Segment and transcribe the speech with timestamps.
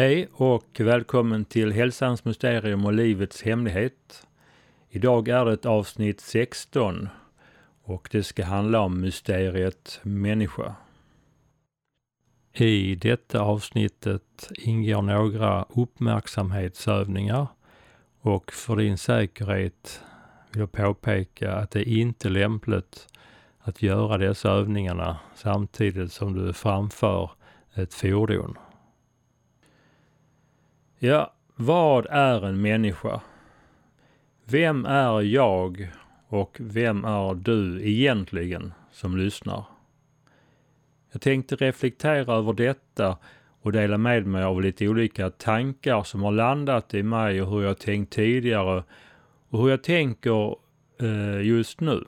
[0.00, 4.26] Hej och välkommen till Hälsans mysterium och livets hemlighet.
[4.88, 7.08] Idag är det avsnitt 16
[7.82, 10.74] och det ska handla om mysteriet människa.
[12.52, 17.46] I detta avsnittet ingår några uppmärksamhetsövningar
[18.20, 20.02] och för din säkerhet
[20.50, 23.08] vill jag påpeka att det är inte lämpligt
[23.58, 27.30] att göra dessa övningarna samtidigt som du framför
[27.74, 28.58] ett fordon.
[31.02, 33.20] Ja, vad är en människa?
[34.44, 35.90] Vem är jag
[36.28, 39.64] och vem är du egentligen som lyssnar?
[41.12, 43.18] Jag tänkte reflektera över detta
[43.60, 47.62] och dela med mig av lite olika tankar som har landat i mig och hur
[47.62, 48.84] jag tänkt tidigare
[49.48, 50.56] och hur jag tänker
[51.00, 52.04] eh, just nu.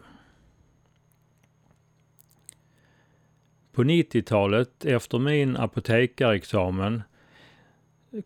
[3.72, 7.03] På 90-talet efter min apotekarexamen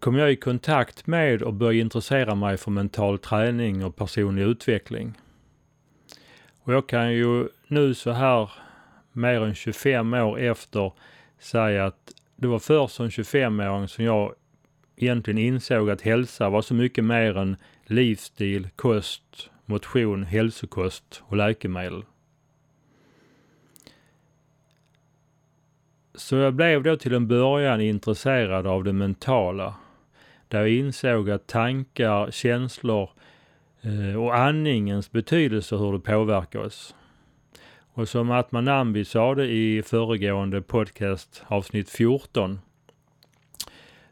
[0.01, 5.15] kom jag i kontakt med och började intressera mig för mental träning och personlig utveckling.
[6.63, 8.51] Och jag kan ju nu så här
[9.13, 10.93] mer än 25 år efter
[11.39, 14.35] säga att det var först som 25-åring som jag
[14.97, 22.03] egentligen insåg att hälsa var så mycket mer än livsstil, kost, motion, hälsokost och läkemedel.
[26.17, 29.75] Så jag blev då till en början intresserad av det mentala.
[30.49, 33.11] Där jag insåg att tankar, känslor
[33.83, 36.95] eh, och andningens betydelse hur det påverkar oss.
[37.93, 42.61] Och som Atman Nambi sade i föregående podcast avsnitt 14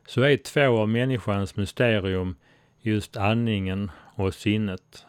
[0.07, 2.37] så är två av människans mysterium
[2.81, 5.07] just andningen och sinnet.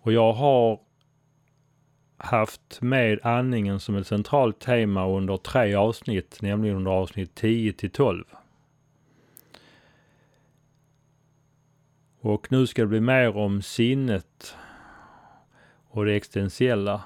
[0.00, 0.80] Och jag har
[2.22, 7.90] haft med andningen som ett centralt tema under tre avsnitt, nämligen under avsnitt 10 till
[7.90, 8.24] 12.
[12.20, 14.56] Och nu ska det bli mer om sinnet
[15.88, 17.02] och det existentiella.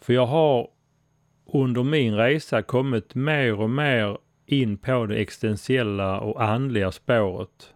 [0.00, 0.68] För jag har
[1.52, 7.74] under min resa kommit mer och mer in på det existentiella och andliga spåret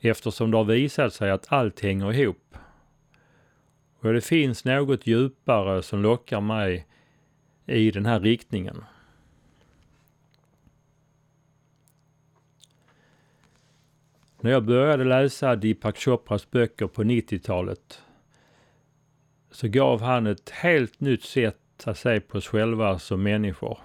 [0.00, 2.56] eftersom det har visat sig att allt hänger ihop.
[4.00, 6.86] Och det finns något djupare som lockar mig
[7.66, 8.84] i den här riktningen.
[14.40, 18.02] När jag började läsa Deepak Chopras böcker på 90-talet
[19.50, 23.78] så gav han ett helt nytt sätt att se på oss själva som människor.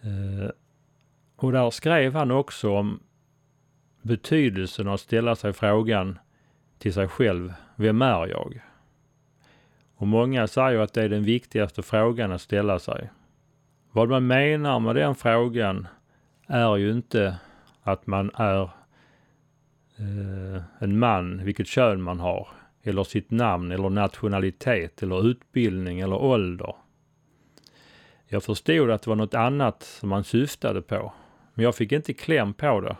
[0.00, 0.50] Eh,
[1.36, 3.00] och där skrev han också om
[4.02, 6.18] betydelsen av att ställa sig frågan
[6.78, 8.60] till sig själv, vem är jag?
[9.94, 13.10] Och många säger att det är den viktigaste frågan att ställa sig.
[13.92, 15.86] Vad man menar med den frågan
[16.46, 17.36] är ju inte
[17.82, 18.62] att man är
[19.98, 22.48] eh, en man, vilket kön man har,
[22.82, 26.74] eller sitt namn eller nationalitet eller utbildning eller ålder.
[28.26, 31.12] Jag förstod att det var något annat som man syftade på,
[31.54, 32.96] men jag fick inte kläm på det.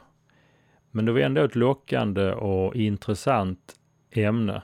[0.91, 3.74] Men det var ändå ett lockande och intressant
[4.10, 4.62] ämne.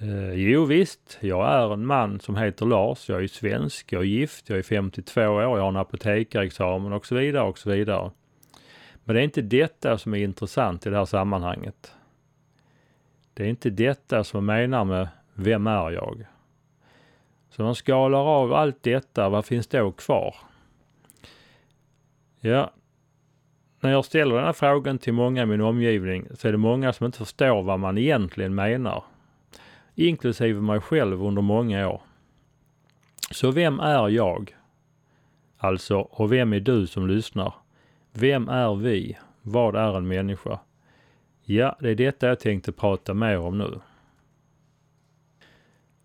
[0.00, 4.06] Eh, jo visst, jag är en man som heter Lars, jag är svensk, jag är
[4.06, 8.10] gift, jag är 52 år, jag har en apotekarexamen och så vidare och så vidare.
[9.04, 11.94] Men det är inte detta som är intressant i det här sammanhanget.
[13.34, 16.26] Det är inte detta som jag menar med vem är jag?
[17.50, 20.34] Så man skalar av allt detta, vad finns då kvar?
[22.40, 22.70] Ja,
[23.80, 26.92] när jag ställer den här frågan till många i min omgivning så är det många
[26.92, 29.04] som inte förstår vad man egentligen menar.
[30.00, 32.02] Inklusive mig själv under många år.
[33.30, 34.56] Så vem är jag?
[35.56, 37.54] Alltså, och vem är du som lyssnar?
[38.12, 39.18] Vem är vi?
[39.42, 40.60] Vad är en människa?
[41.42, 43.80] Ja, det är detta jag tänkte prata mer om nu.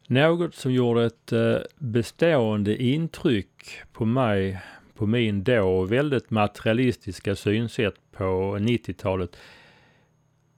[0.08, 4.62] Något som gjorde ett eh, bestående intryck på mig
[4.94, 9.38] på min då väldigt materialistiska synsätt på 90-talet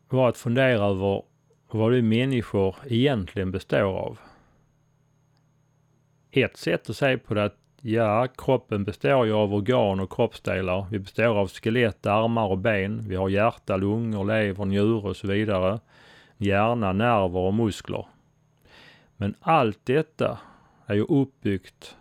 [0.09, 1.34] var att fundera över
[1.75, 4.19] vad vi människor egentligen består av.
[6.31, 10.11] Ett sätt att se på det är att ja, kroppen består ju av organ och
[10.11, 10.87] kroppsdelar.
[10.91, 13.05] Vi består av skelett, armar och ben.
[13.07, 15.79] Vi har hjärta, lungor, lever, njure och så vidare.
[16.37, 18.05] Hjärna, nerver och muskler.
[19.17, 20.37] Men allt detta
[20.85, 21.95] är ju uppbyggt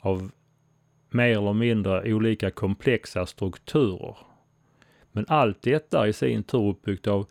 [0.00, 0.30] av
[1.10, 4.16] mer eller mindre olika komplexa strukturer.
[5.12, 7.26] Men allt detta är i sin tur uppbyggt av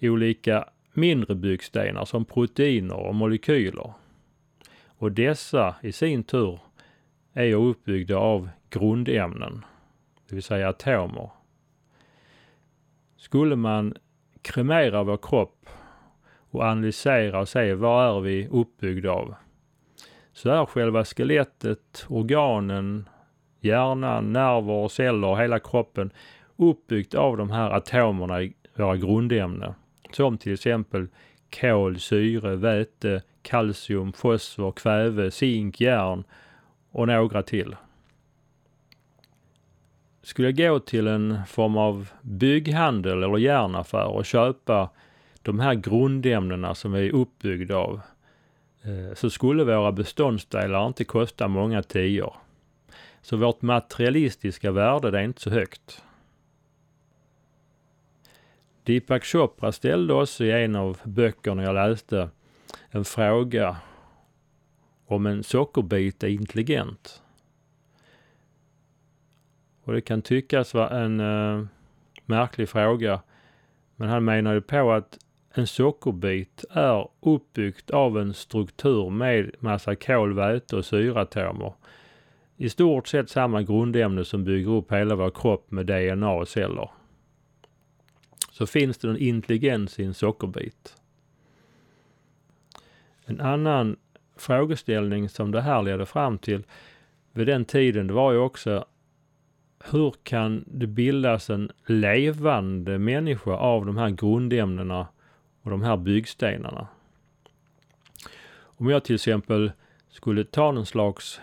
[0.00, 3.92] olika mindre byggstenar som proteiner och molekyler.
[4.86, 6.60] Och dessa i sin tur
[7.32, 9.64] är uppbyggda av grundämnen,
[10.28, 11.30] det vill säga atomer.
[13.16, 13.94] Skulle man
[14.42, 15.66] kremera vår kropp
[16.50, 19.34] och analysera och se vad är vi uppbyggda av?
[20.32, 23.08] Så är själva skelettet, organen,
[23.60, 26.12] hjärnan, nerver, celler, hela kroppen
[26.56, 29.74] uppbyggt av de här atomerna i våra grundämnen.
[30.12, 31.06] Som till exempel
[31.60, 36.24] kol, syre, väte, kalcium, fosfor, kväve, zink, järn
[36.90, 37.76] och några till.
[40.22, 44.90] Skulle jag gå till en form av bygghandel eller järnaffär och köpa
[45.42, 48.00] de här grundämnena som vi är uppbyggda av
[48.82, 52.34] eh, så skulle våra beståndsdelar inte kosta många tior.
[53.22, 56.02] Så vårt materialistiska värde det är inte så högt.
[58.88, 62.30] Deepak Chopra ställde också i en av böckerna jag läste
[62.90, 63.76] en fråga
[65.06, 67.22] om en sockerbit är intelligent.
[69.84, 71.66] Och det kan tyckas vara en uh,
[72.24, 73.20] märklig fråga.
[73.96, 75.18] Men han menade på att
[75.54, 81.72] en sockerbit är uppbyggt av en struktur med massa kol, väte och syratomer.
[82.56, 86.90] I stort sett samma grundämne som bygger upp hela vår kropp med DNA och celler.
[88.58, 90.96] Så finns det en intelligens i en sockerbit.
[93.24, 93.96] En annan
[94.36, 96.64] frågeställning som det här ledde fram till
[97.32, 98.84] vid den tiden, det var ju också
[99.90, 105.06] hur kan det bildas en levande människa av de här grundämnena
[105.62, 106.88] och de här byggstenarna?
[108.54, 109.72] Om jag till exempel
[110.08, 111.40] skulle ta någon slags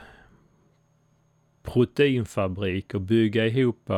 [1.64, 3.90] proteinfabrik och bygga ihop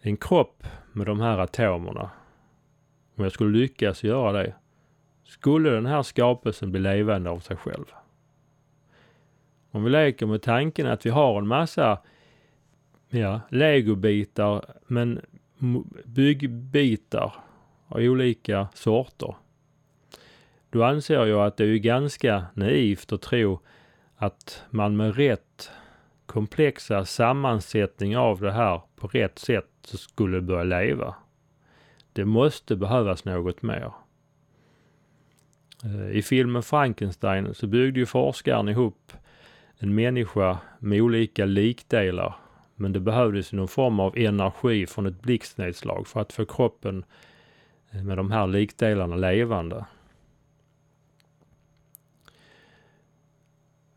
[0.00, 2.10] en kropp med de här atomerna.
[3.16, 4.54] Om jag skulle lyckas göra det,
[5.24, 7.84] skulle den här skapelsen bli levande av sig själv.
[9.70, 11.98] Om vi leker med tanken att vi har en massa
[13.08, 15.20] ja, legobitar, men
[16.04, 17.34] byggbitar
[17.86, 19.36] av olika sorter.
[20.70, 23.60] Då anser jag att det är ganska naivt att tro
[24.16, 25.70] att man med rätt
[26.26, 31.14] komplexa sammansättning av det här på rätt sätt så skulle börja leva.
[32.12, 33.92] Det måste behövas något mer.
[35.84, 39.12] Eh, I filmen Frankenstein så byggde ju forskaren ihop
[39.78, 42.36] en människa med olika likdelar
[42.76, 47.04] men det behövdes någon form av energi från ett blixtnedslag för att få kroppen
[47.90, 49.84] eh, med de här likdelarna levande.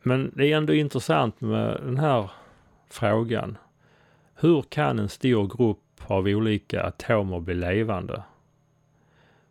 [0.02, 2.32] Men det är ändå intressant med den här
[2.90, 3.58] frågan.
[4.42, 8.24] Hur kan en stor grupp av olika atomer bli levande?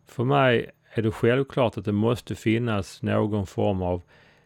[0.05, 4.01] För mig är det självklart att det måste finnas någon form av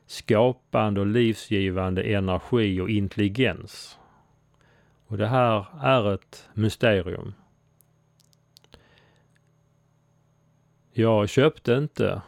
[0.05, 3.99] skapande och livsgivande energi och intelligens.
[5.07, 7.33] Och det här är ett mysterium.
[10.91, 12.21] Jag köpte inte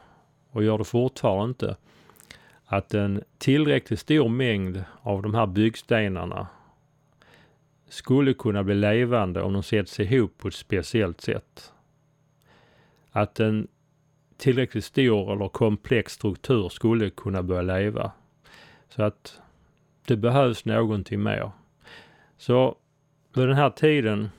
[0.51, 1.75] och gör det fortfarande inte
[2.65, 6.47] att en tillräckligt stor mängd av de här byggstenarna
[7.87, 11.73] skulle kunna bli levande om de sätts ihop på ett speciellt sätt.
[13.11, 13.67] Att en
[14.37, 18.11] tillräckligt stor eller komplex struktur skulle kunna börja leva.
[18.89, 19.41] Så att
[20.07, 21.51] det behövs någonting mer.
[22.37, 22.75] Så
[23.33, 24.29] vid den här tiden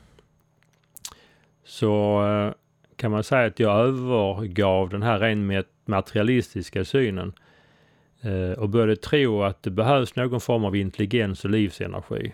[1.65, 2.53] så eh,
[2.97, 7.33] kan man säga att jag övergav den här rent materialistiska synen
[8.21, 12.33] eh, och började tro att det behövs någon form av intelligens och livsenergi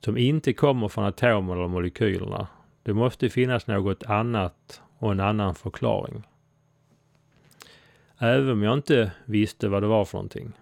[0.00, 2.46] som inte kommer från atomer eller molekylerna.
[2.82, 6.22] Det måste finnas något annat och en annan förklaring.
[8.18, 10.52] Även om jag inte visste vad det var för någonting.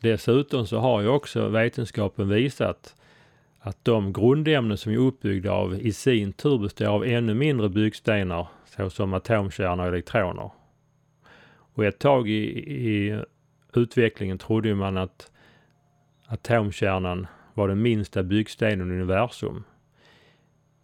[0.00, 2.94] Dessutom så har ju också vetenskapen visat
[3.58, 8.48] att de grundämnen som är uppbyggda av i sin tur består av ännu mindre byggstenar
[8.64, 10.50] såsom atomkärnor och elektroner.
[11.74, 12.58] Och ett tag i,
[12.88, 13.22] i
[13.74, 15.30] utvecklingen trodde man att
[16.28, 19.64] atomkärnan var den minsta byggstenen i universum.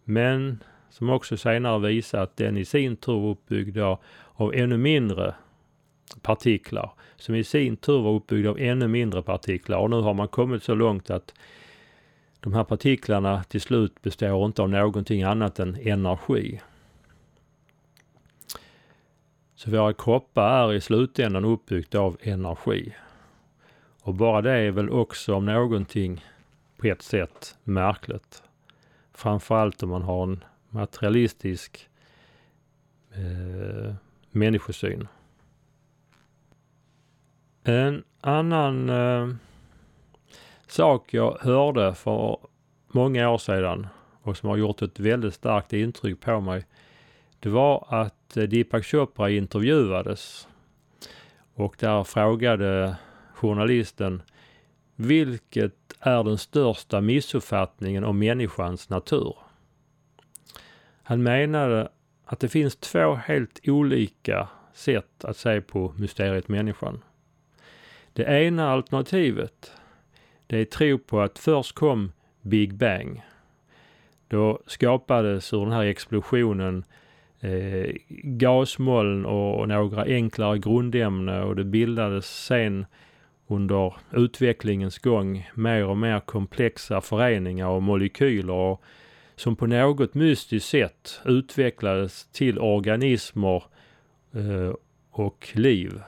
[0.03, 3.77] Men som också senare visar att den i sin tur var uppbyggd
[4.33, 5.35] av ännu mindre
[6.21, 10.27] partiklar som i sin tur var uppbyggda av ännu mindre partiklar och nu har man
[10.27, 11.33] kommit så långt att
[12.39, 16.61] de här partiklarna till slut består inte av någonting annat än energi.
[19.55, 22.93] Så våra kroppar är i slutändan uppbyggda av energi.
[24.05, 26.25] Och bara det är väl också om någonting
[26.77, 28.43] på ett sätt märkligt.
[29.13, 31.89] Framförallt om man har en materialistisk
[33.11, 33.93] eh,
[34.31, 35.07] människosyn.
[37.63, 39.29] En annan eh,
[40.67, 42.37] sak jag hörde för
[42.87, 43.87] många år sedan
[44.21, 46.65] och som har gjort ett väldigt starkt intryck på mig.
[47.39, 50.47] Det var att eh, Deepak Chopra intervjuades
[51.53, 52.95] och där frågade
[53.47, 54.21] journalisten
[54.95, 59.35] vilket är den största missuppfattningen om människans natur?
[61.03, 61.89] Han menade
[62.25, 67.03] att det finns två helt olika sätt att se på mysteriet människan.
[68.13, 69.71] Det ena alternativet,
[70.47, 72.11] det är tro på att först kom
[72.41, 73.21] Big Bang.
[74.27, 76.83] Då skapades ur den här explosionen
[77.39, 82.85] eh, gasmoln och, och några enklare grundämnen och det bildades sen
[83.47, 88.83] under utvecklingens gång mer och mer komplexa föreningar och molekyler och
[89.35, 93.63] som på något mystiskt sätt utvecklades till organismer
[94.33, 94.73] eh,
[95.11, 96.01] och liv.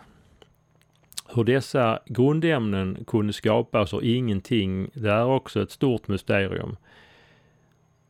[1.35, 6.77] Hur dessa grundämnen kunde skapas och ingenting, det är också ett stort mysterium.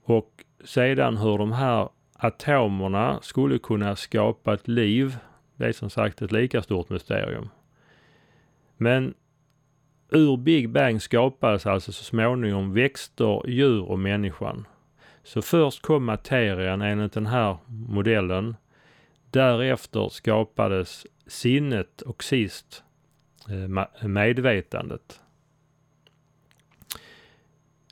[0.04, 5.18] Och sedan hur de här atomerna skulle kunna skapa ett liv,
[5.56, 7.50] det är som sagt ett lika stort mysterium.
[8.78, 9.14] Men
[10.10, 14.68] ur Big Bang skapades alltså så småningom växter, djur och människan.
[15.24, 18.56] Så först kom materian enligt den här modellen.
[19.32, 22.84] Därefter skapades sinnet och sist
[23.50, 25.22] eh, medvetandet.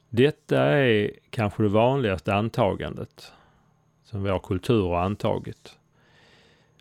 [0.10, 3.34] Detta är kanske det vanligaste antagandet
[4.04, 5.80] som vår kultur har antagit.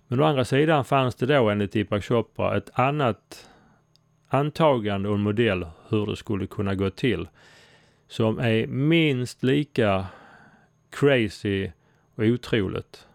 [0.07, 3.49] Men å andra sidan fanns det då enligt Deepak Chopra ett annat
[4.29, 7.29] antagande och en modell hur det skulle kunna gå till
[8.09, 10.07] som är minst lika
[10.91, 11.71] crazy
[12.15, 13.07] och otroligt.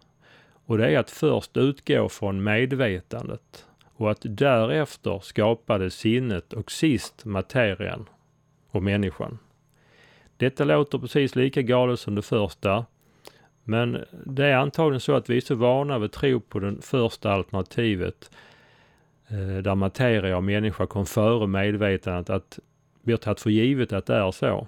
[0.66, 7.26] Och det är att först utgå från medvetandet och att därefter skapade sinnet och sist
[7.26, 8.06] materien
[8.72, 9.40] och människan.
[10.38, 12.86] Detta låter precis lika galet som det första.
[13.64, 16.76] Men det är antagligen så att vi är så vana vid att tro på det
[16.82, 18.32] första alternativet
[19.32, 22.60] Eh, där materia och människa kom före medvetandet att
[23.02, 24.68] vi har tagit för givet att det är så.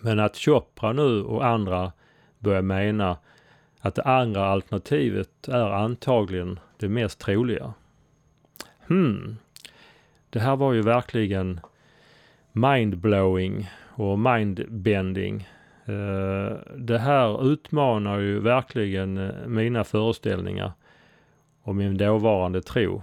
[0.00, 1.92] Men att Chopra nu och andra
[2.38, 3.16] börjar mena
[3.80, 7.74] att det andra alternativet är antagligen det mest troliga.
[8.86, 9.36] Hmm.
[10.30, 11.60] Det här var ju verkligen
[12.52, 15.48] mindblowing och mindbending.
[15.84, 20.72] Eh, det här utmanar ju verkligen eh, mina föreställningar
[21.62, 23.02] och min dåvarande tro.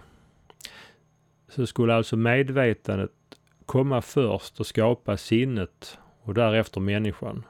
[1.55, 3.12] Så skulle alltså medvetandet
[3.65, 7.43] komma först och skapa sinnet och därefter människan.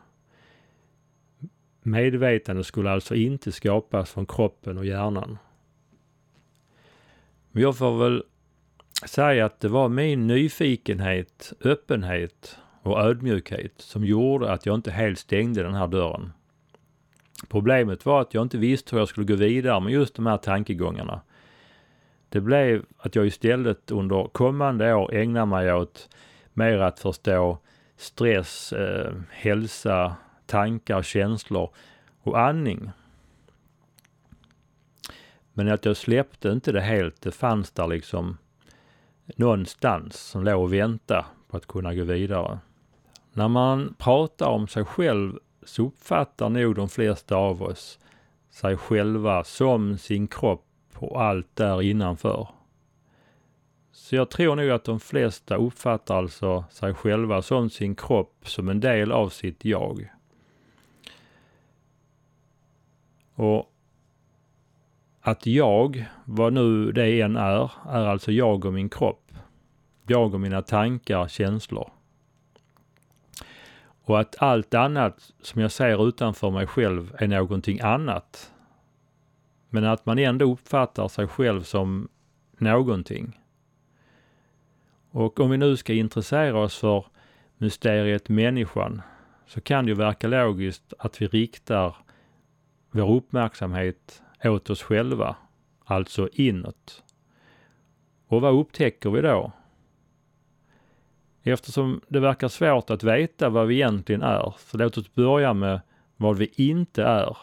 [1.81, 5.37] Medvetandet skulle alltså inte skapas från kroppen och hjärnan.
[7.51, 8.23] Men jag får väl
[9.05, 15.19] säga att det var min nyfikenhet, öppenhet och ödmjukhet som gjorde att jag inte helt
[15.19, 16.31] stängde den här dörren.
[17.49, 20.37] Problemet var att jag inte visste hur jag skulle gå vidare med just de här
[20.37, 21.21] tankegångarna.
[22.33, 26.09] Det blev att jag istället under kommande år ägnar mig åt
[26.53, 27.57] mer att förstå
[27.97, 31.69] stress, eh, hälsa, tankar, känslor
[32.21, 32.91] och andning.
[35.53, 37.21] Men att jag släppte inte det helt.
[37.21, 38.37] Det fanns där liksom
[39.35, 42.59] någonstans som låg och väntade på att kunna gå vidare.
[43.33, 47.99] När man pratar om sig själv så uppfattar nog de flesta av oss
[48.51, 50.65] sig själva som sin kropp
[51.03, 52.47] och allt där innanför.
[53.91, 58.69] Så jag tror nog att de flesta uppfattar alltså sig själva som sin kropp som
[58.69, 60.09] en del av sitt jag.
[63.35, 63.73] Och
[65.21, 69.31] att jag, vad nu det än är, är alltså jag och min kropp.
[70.07, 71.91] Jag och mina tankar, känslor.
[74.05, 78.52] Och att allt annat som jag ser utanför mig själv är någonting annat.
[79.73, 82.09] Men att man ändå uppfattar sig själv som
[82.57, 83.39] någonting.
[85.11, 87.05] Och om vi nu ska intressera oss för
[87.57, 89.01] mysteriet människan
[89.45, 91.95] så kan det ju verka logiskt att vi riktar
[92.91, 95.35] vår uppmärksamhet åt oss själva,
[95.85, 97.03] alltså inåt.
[98.27, 99.51] Och vad upptäcker vi då?
[101.43, 105.81] Eftersom det verkar svårt att veta vad vi egentligen är, så låt oss börja med
[106.17, 107.37] vad vi inte är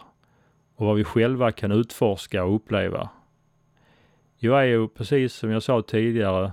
[0.81, 3.09] och vad vi själva kan utforska och uppleva.
[4.37, 6.53] Jag är ju precis som jag sa tidigare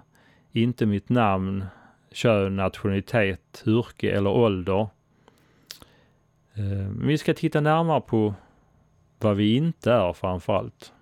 [0.52, 1.66] inte mitt namn,
[2.12, 4.82] kön, nationalitet, yrke eller ålder.
[6.54, 8.34] Eh, men vi ska titta närmare på
[9.20, 10.94] vad vi inte är framförallt.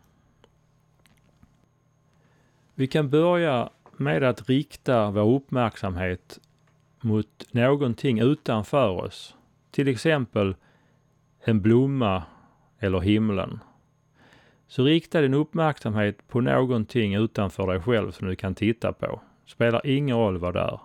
[2.75, 6.39] Vi kan börja med att rikta vår uppmärksamhet
[7.01, 9.36] mot någonting utanför oss,
[9.72, 10.55] till exempel
[11.39, 12.24] en blomma
[12.86, 13.60] eller himlen,
[14.68, 19.22] så rikta din uppmärksamhet på någonting utanför dig själv som du kan titta på.
[19.46, 20.80] Spelar ingen roll vad det är.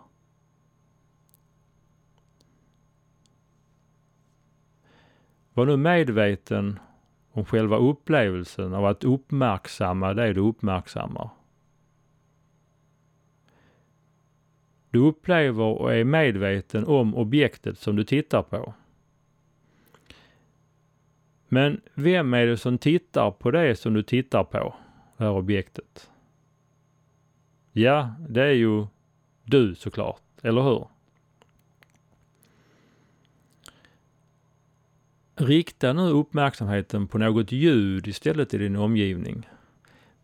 [5.54, 6.78] Var nu medveten
[7.33, 11.30] om själva upplevelsen av att uppmärksamma det du uppmärksammar.
[14.90, 18.75] Du upplever och är medveten om objektet som du tittar på.
[21.52, 24.75] Men vem är det som tittar på det som du tittar på,
[25.16, 26.11] det här objektet?
[27.73, 28.87] Ja, det är ju
[29.45, 30.87] du såklart, eller hur?
[35.37, 39.49] Rikta nu uppmärksamheten på något ljud istället i din omgivning.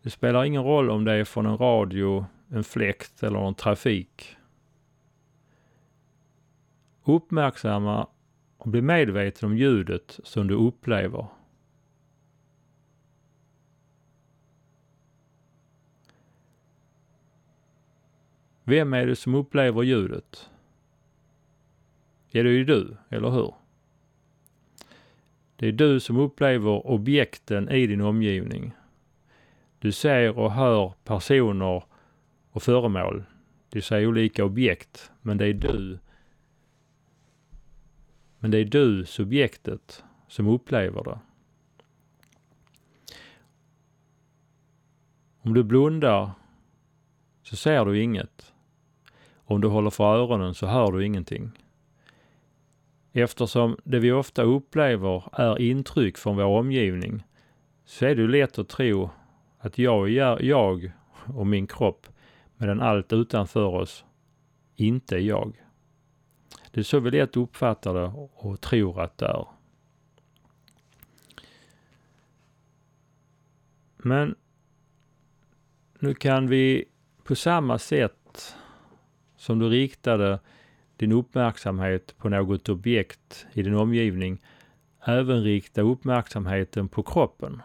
[0.01, 4.37] Det spelar ingen roll om det är från en radio, en fläkt eller en trafik.
[7.03, 8.07] Uppmärksamma
[8.57, 11.27] och bli medveten om ljudet som du upplever.
[18.63, 20.49] Vem är det som upplever ljudet?
[22.29, 23.53] Ja, det är ju du, eller hur?
[25.55, 28.71] Det är du som upplever objekten i din omgivning.
[29.79, 31.83] Du ser och hör personer
[32.51, 33.23] och föremål.
[33.69, 35.99] Det ser olika objekt, men det är du
[38.39, 41.19] men det är du, subjektet, som upplever det.
[45.41, 46.31] Om du blundar
[47.43, 48.53] så ser du inget.
[49.35, 51.51] Om du håller för öronen så hör du ingenting.
[53.11, 57.23] Eftersom det vi ofta upplever är intryck från vår omgivning
[57.85, 59.09] så är det lätt att tro
[59.59, 60.09] att jag
[60.41, 60.91] jag
[61.35, 62.07] och min kropp
[62.57, 64.05] medan allt utanför oss
[64.75, 65.66] inte är jag.
[66.77, 69.47] Det är så vi lätt uppfattar det och tror att det är.
[73.97, 74.35] Men
[75.99, 76.85] nu kan vi
[77.23, 78.55] på samma sätt
[79.35, 80.39] som du riktade
[80.97, 84.41] din uppmärksamhet på något objekt i din omgivning
[85.05, 87.61] även rikta uppmärksamheten på kroppen.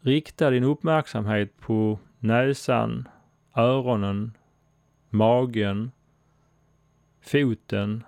[0.00, 3.08] Rikta din uppmärksamhet på näsan,
[3.54, 4.36] öronen,
[5.10, 5.90] magen,
[7.28, 8.04] foten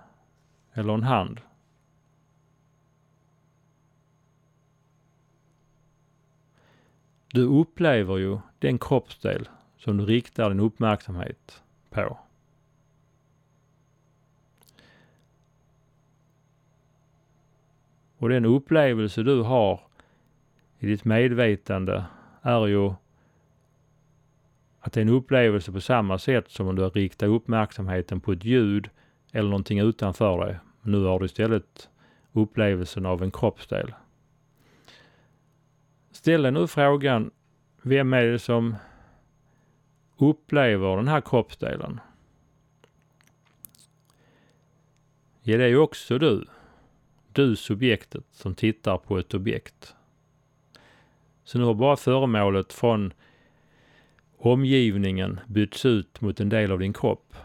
[0.73, 1.41] eller en hand.
[7.33, 12.17] Du upplever ju den kroppsdel som du riktar din uppmärksamhet på.
[18.17, 19.81] Och den upplevelse du har
[20.79, 22.05] i ditt medvetande
[22.41, 22.93] är ju
[24.79, 28.45] att det är en upplevelse på samma sätt som om du riktar uppmärksamheten på ett
[28.45, 28.89] ljud
[29.31, 30.57] eller någonting utanför dig.
[30.81, 31.89] Nu har du istället
[32.31, 33.93] upplevelsen av en kroppsdel.
[36.11, 37.31] Ställ dig nu frågan,
[37.81, 38.75] vem är det som
[40.17, 41.99] upplever den här kroppsdelen?
[45.41, 46.45] Ja, det är ju också du.
[47.33, 49.95] Du subjektet som tittar på ett objekt.
[51.43, 53.13] Så nu har bara föremålet från
[54.37, 57.35] omgivningen bytts ut mot en del av din kropp.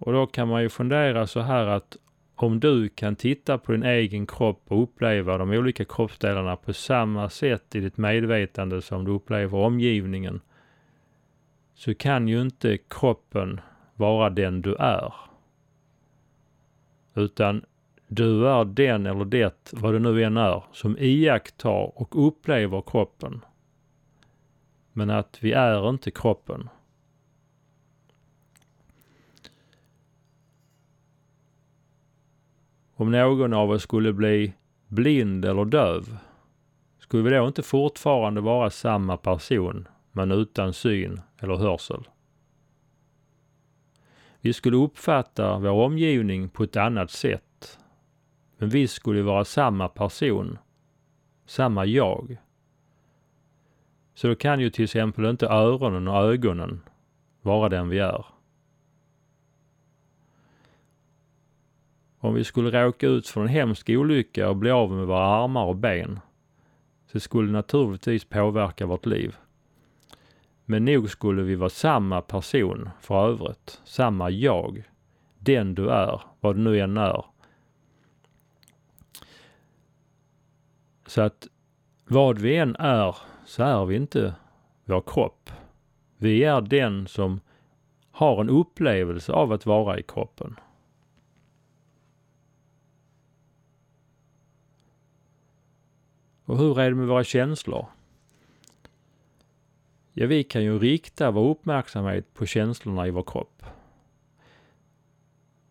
[0.00, 1.96] Och då kan man ju fundera så här att
[2.34, 7.28] om du kan titta på din egen kropp och uppleva de olika kroppsdelarna på samma
[7.28, 10.40] sätt i ditt medvetande som du upplever omgivningen
[11.74, 13.60] så kan ju inte kroppen
[13.94, 15.14] vara den du är.
[17.14, 17.64] Utan
[18.08, 23.44] du är den eller det, vad det nu än är, som iakttar och upplever kroppen.
[24.92, 26.68] Men att vi är inte kroppen.
[33.00, 34.54] Om någon av oss skulle bli
[34.88, 36.16] blind eller döv,
[36.98, 42.08] skulle vi då inte fortfarande vara samma person men utan syn eller hörsel?
[44.40, 47.78] Vi skulle uppfatta vår omgivning på ett annat sätt.
[48.58, 50.58] Men vi skulle vara samma person,
[51.46, 52.36] samma jag.
[54.14, 56.80] Så då kan ju till exempel inte öronen och ögonen
[57.42, 58.24] vara den vi är.
[62.22, 65.64] Om vi skulle råka ut för en hemsk olycka och bli av med våra armar
[65.64, 66.20] och ben
[67.12, 69.36] så skulle det naturligtvis påverka vårt liv.
[70.64, 74.82] Men nog skulle vi vara samma person för övrigt, samma jag.
[75.38, 77.24] Den du är, vad du nu än är.
[81.06, 81.46] Så att
[82.06, 84.34] vad vi än är så är vi inte
[84.84, 85.50] vår kropp.
[86.16, 87.40] Vi är den som
[88.10, 90.56] har en upplevelse av att vara i kroppen.
[96.50, 97.86] Och hur är det med våra känslor?
[100.12, 103.62] Ja, vi kan ju rikta vår uppmärksamhet på känslorna i vår kropp.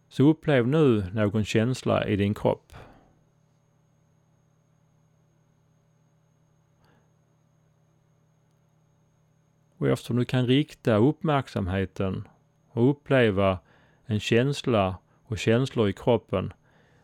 [0.09, 2.73] Så upplev nu någon känsla i din kropp.
[9.77, 12.27] Och eftersom du kan rikta uppmärksamheten
[12.69, 13.59] och uppleva
[14.05, 16.53] en känsla och känslor i kroppen,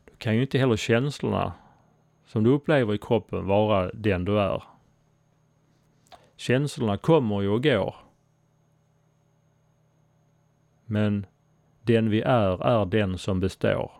[0.05, 1.53] då kan ju inte heller känslorna
[2.25, 4.63] som du upplever i kroppen vara den du är.
[6.35, 7.95] Känslorna kommer ju och går.
[10.85, 11.25] Men
[11.81, 13.91] den vi är, är den som består.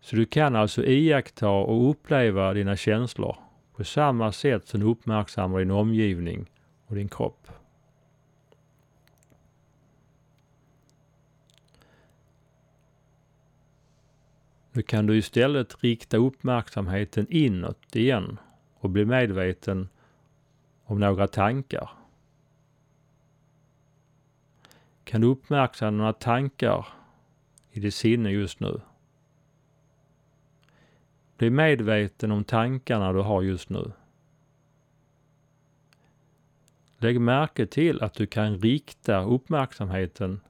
[0.00, 3.36] Så du kan alltså iaktta och uppleva dina känslor
[3.76, 6.50] på samma sätt som du uppmärksammar din omgivning
[6.86, 7.45] och din kropp.
[14.76, 18.38] Nu kan du istället rikta uppmärksamheten inåt igen
[18.74, 19.88] och bli medveten
[20.84, 21.90] om några tankar.
[25.04, 26.86] Kan du uppmärksamma några tankar
[27.70, 28.80] i ditt sinne just nu?
[31.36, 33.92] Bli medveten om tankarna du har just nu.
[36.98, 40.40] Lägg märke till att du kan rikta uppmärksamheten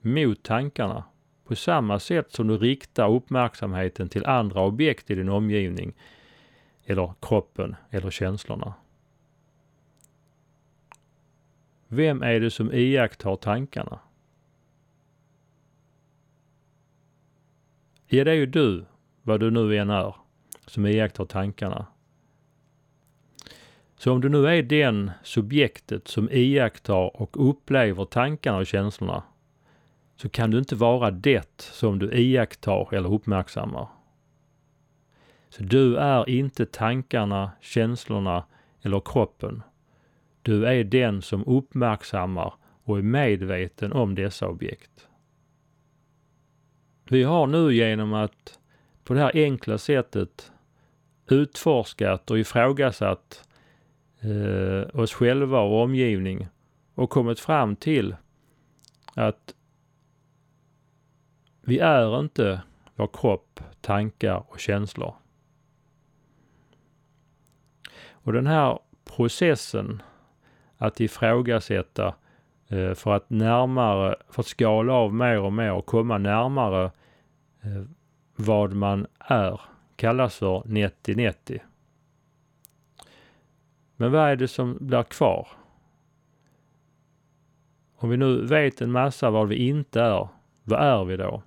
[0.00, 1.04] mot tankarna
[1.52, 5.92] på samma sätt som du riktar uppmärksamheten till andra objekt i din omgivning
[6.84, 8.74] eller kroppen eller känslorna.
[11.88, 13.98] Vem är det som iakttar tankarna?
[18.06, 18.84] Ja, det är ju du,
[19.22, 20.14] vad du nu än är,
[20.66, 21.86] som iakttar tankarna.
[23.96, 29.22] Så om du nu är den subjektet som iakttar och upplever tankarna och känslorna,
[30.22, 33.88] så kan du inte vara det som du iakttar eller uppmärksammar.
[35.48, 38.44] Så du är inte tankarna, känslorna
[38.82, 39.62] eller kroppen.
[40.42, 42.54] Du är den som uppmärksammar
[42.84, 45.08] och är medveten om dessa objekt.
[47.08, 48.58] Vi har nu genom att
[49.04, 50.52] på det här enkla sättet
[51.26, 53.48] utforskat och ifrågasatt
[54.20, 56.48] eh, oss själva och omgivning
[56.94, 58.16] och kommit fram till
[59.14, 59.54] att
[61.62, 62.62] vi är inte
[62.94, 65.14] vår kropp, tankar och känslor.
[68.10, 70.02] Och den här processen
[70.76, 72.14] att ifrågasätta
[72.68, 76.84] eh, för att närmare, för att skala av mer och mer och komma närmare
[77.62, 77.82] eh,
[78.36, 79.60] vad man är
[79.96, 81.60] kallas för 90-90.
[83.96, 85.48] Men vad är det som blir kvar?
[87.96, 90.28] Om vi nu vet en massa vad vi inte är,
[90.64, 91.42] vad är vi då?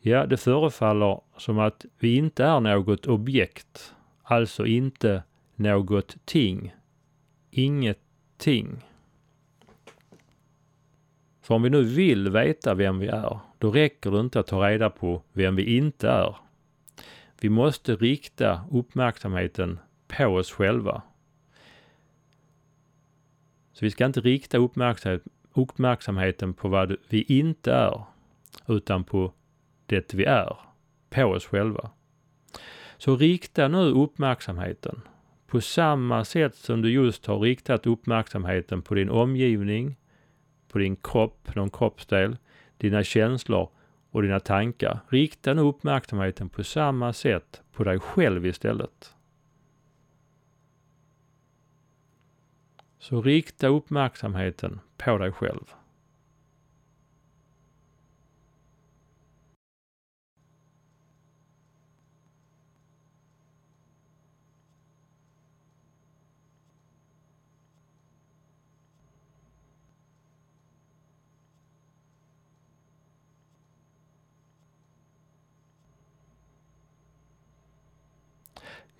[0.00, 5.22] Ja, det förefaller som att vi inte är något objekt, alltså inte
[5.54, 6.74] något ting.
[7.50, 8.84] Ingenting.
[11.40, 14.68] För om vi nu vill veta vem vi är, då räcker det inte att ta
[14.68, 16.36] reda på vem vi inte är.
[17.40, 21.02] Vi måste rikta uppmärksamheten på oss själva.
[23.72, 24.58] Så vi ska inte rikta
[25.54, 28.02] uppmärksamheten på vad vi inte är,
[28.66, 29.32] utan på
[29.88, 30.56] det vi är,
[31.10, 31.90] på oss själva.
[32.96, 35.00] Så rikta nu uppmärksamheten
[35.46, 39.96] på samma sätt som du just har riktat uppmärksamheten på din omgivning,
[40.68, 42.36] på din kropp, någon kroppsdel,
[42.76, 43.68] dina känslor
[44.10, 45.00] och dina tankar.
[45.08, 49.14] Rikta nu uppmärksamheten på samma sätt på dig själv istället.
[52.98, 55.74] Så rikta uppmärksamheten på dig själv.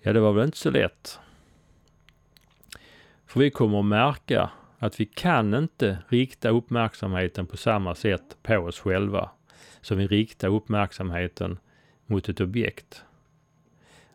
[0.09, 1.19] Ja, det var väl inte så lätt.
[3.25, 8.55] För vi kommer att märka att vi kan inte rikta uppmärksamheten på samma sätt på
[8.55, 9.29] oss själva
[9.81, 11.57] som vi riktar uppmärksamheten
[12.05, 13.03] mot ett objekt.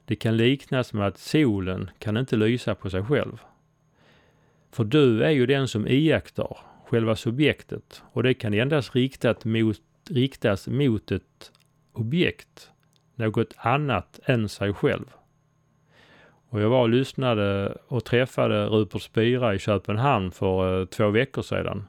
[0.05, 3.41] Det kan liknas med att solen kan inte lysa på sig själv.
[4.71, 9.81] För du är ju den som iakttar själva subjektet och det kan endast riktat mot,
[10.11, 11.53] riktas mot ett
[11.93, 12.71] objekt,
[13.15, 15.07] något annat än sig själv.
[16.55, 21.43] Och jag var och lyssnade och träffade Rupert Spira i Köpenhamn för eh, två veckor
[21.43, 21.88] sedan.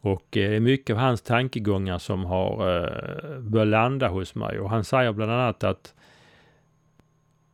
[0.00, 4.60] Och eh, det är mycket av hans tankegångar som har eh, börjat landa hos mig.
[4.60, 5.94] Och han säger bland annat att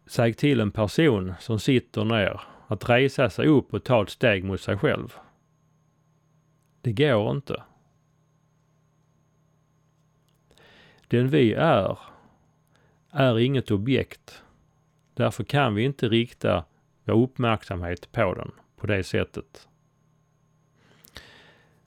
[0.06, 4.44] säg till en person som sitter ner att resa sig upp och ta ett steg
[4.44, 5.14] mot sig själv.
[6.80, 7.62] Det går inte.
[11.08, 11.98] Den vi är,
[13.10, 14.42] är inget objekt.
[15.14, 16.64] Därför kan vi inte rikta
[17.04, 19.68] vår uppmärksamhet på den på det sättet.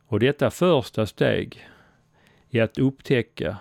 [0.08, 1.68] Och detta första steg
[2.50, 3.58] i att upptäcka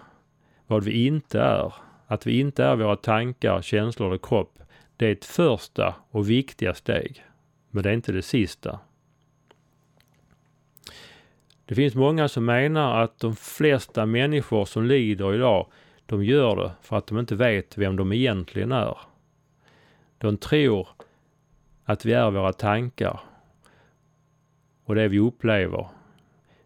[0.67, 1.75] vad vi inte är.
[2.07, 4.59] Att vi inte är våra tankar, känslor eller kropp.
[4.97, 7.25] Det är ett första och viktiga steg.
[7.71, 8.79] Men det är inte det sista.
[11.65, 15.67] Det finns många som menar att de flesta människor som lider idag,
[16.07, 18.99] de gör det för att de inte vet vem de egentligen är.
[20.25, 20.89] De tror
[21.85, 23.21] att vi är våra tankar
[24.85, 25.89] och det vi upplever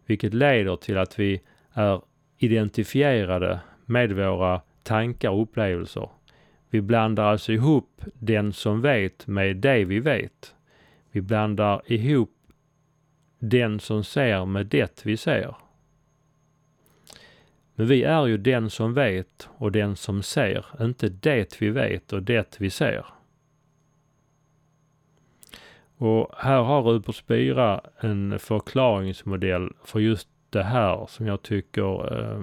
[0.05, 1.41] vilket leder till att vi
[1.73, 2.01] är
[2.37, 6.09] identifierade med våra tankar och upplevelser.
[6.69, 10.55] Vi blandar alltså ihop den som vet med det vi vet.
[11.11, 12.37] Vi blandar ihop
[13.39, 15.55] den som ser med det vi ser.
[17.75, 22.13] Men vi är ju den som vet och den som ser, inte det vi vet
[22.13, 23.05] och det vi ser.
[26.01, 32.41] Och här har Rupert Spira en förklaringsmodell för just det här som jag tycker eh,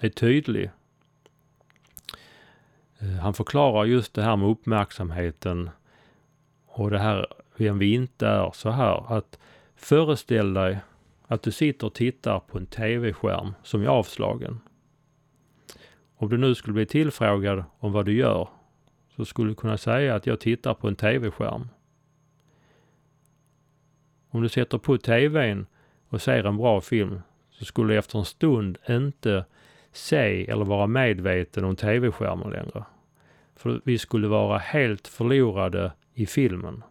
[0.00, 0.70] är tydlig.
[2.98, 5.70] Eh, han förklarar just det här med uppmärksamheten
[6.66, 9.38] och det här vem vi inte är så här att
[9.76, 10.78] föreställ dig
[11.26, 14.60] att du sitter och tittar på en tv-skärm som är avslagen.
[16.16, 18.48] Om du nu skulle bli tillfrågad om vad du gör
[19.16, 21.68] så skulle du kunna säga att jag tittar på en tv-skärm.
[24.36, 25.66] Om du sätter på tvn
[26.08, 27.20] och ser en bra film
[27.50, 29.44] så skulle du efter en stund inte
[29.92, 32.84] se eller vara medveten om tv-skärmen längre.
[33.54, 36.84] För vi skulle vara helt förlorade i filmen.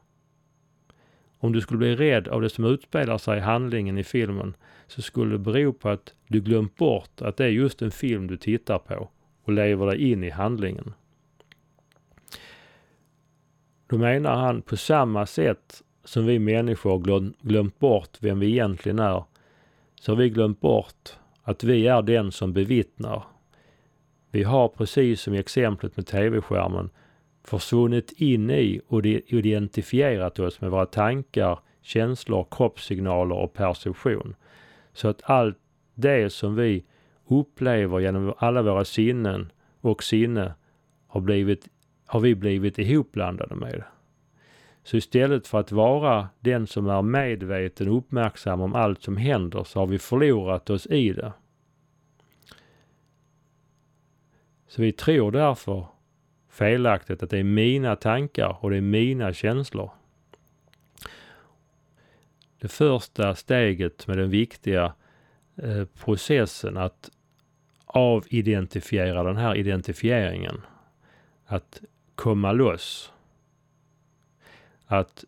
[1.38, 4.55] Om du skulle bli rädd av det som utspelar sig i handlingen i filmen
[4.88, 8.27] så skulle det bero på att du glömt bort att det är just en film
[8.27, 9.10] du tittar på
[9.43, 10.93] och lever dig in i handlingen.
[13.88, 19.23] Då menar han på samma sätt som vi människor glömt bort vem vi egentligen är,
[19.95, 21.09] så har vi glömt bort
[21.43, 23.23] att vi är den som bevittnar.
[24.31, 26.89] Vi har precis som i exemplet med tv-skärmen
[27.43, 34.35] försvunnit in i och identifierat oss med våra tankar, känslor, kroppssignaler och perception.
[34.93, 35.57] Så att allt
[35.95, 36.83] det som vi
[37.27, 40.53] upplever genom alla våra sinnen och sinne
[41.07, 41.67] har, blivit,
[42.05, 43.83] har vi blivit ihopblandade med.
[44.86, 49.63] Så istället för att vara den som är medveten och uppmärksam om allt som händer
[49.63, 51.34] så har vi förlorat oss i det.
[54.67, 55.88] Så vi tror därför
[56.50, 59.91] felaktigt att det är mina tankar och det är mina känslor.
[62.60, 64.93] Det första steget med den viktiga
[65.56, 67.12] eh, processen att
[67.86, 70.62] avidentifiera den här identifieringen,
[71.45, 71.82] att
[72.15, 73.12] komma loss
[74.88, 75.24] att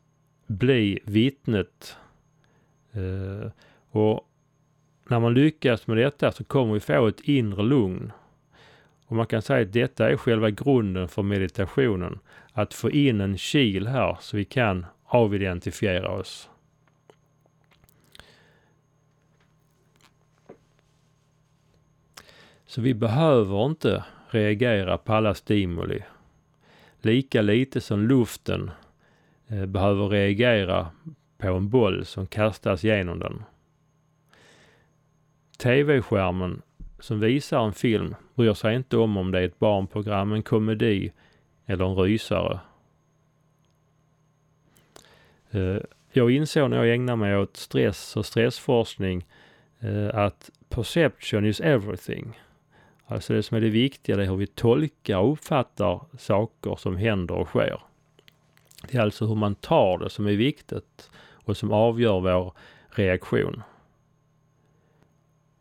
[0.47, 1.97] bli vittnet.
[2.91, 3.51] Eh,
[3.89, 4.29] och
[5.09, 8.11] när man lyckas med detta så kommer vi få ett inre lugn.
[9.05, 12.19] Och man kan säga att detta är själva grunden för meditationen.
[12.53, 16.49] Att få in en kil här så vi kan avidentifiera oss.
[22.65, 26.03] Så vi behöver inte reagera på alla stimuli.
[27.01, 28.71] Lika lite som luften
[29.49, 30.87] Eh, behöver reagera
[31.37, 33.43] på en boll som kastas genom den.
[35.57, 36.61] TV-skärmen
[36.99, 41.11] som visar en film bryr sig inte om om det är ett barnprogram, en komedi
[41.65, 42.59] eller en rysare.
[45.51, 45.77] Eh,
[46.11, 49.25] jag insåg när jag ägnade mig åt stress och stressforskning
[49.79, 52.39] eh, att perception is everything.
[53.05, 56.95] Alltså det som är det viktiga det är hur vi tolkar och uppfattar saker som
[56.95, 57.81] händer och sker.
[58.81, 62.53] Det är alltså hur man tar det som är viktigt och som avgör vår
[62.89, 63.63] reaktion.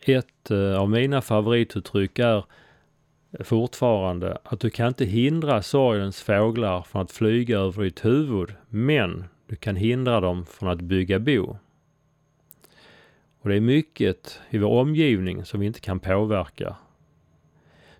[0.00, 2.44] Ett eh, av mina favorituttryck är
[3.44, 9.24] fortfarande att du kan inte hindra sorgens fåglar från att flyga över ditt huvud, men
[9.46, 11.56] du kan hindra dem från att bygga bo.
[13.40, 16.76] Och det är mycket i vår omgivning som vi inte kan påverka.